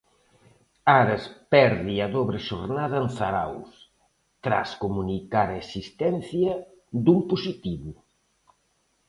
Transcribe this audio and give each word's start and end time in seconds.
Ares 1.01 1.23
perde 1.53 1.93
a 2.05 2.07
dobre 2.15 2.39
xornada 2.49 2.95
en 3.03 3.07
Zarauz 3.17 3.71
tras 4.43 4.69
comunicar 4.83 5.47
a 5.51 5.59
existencia 5.63 6.51
dun 7.05 7.19
positivo. 7.31 7.91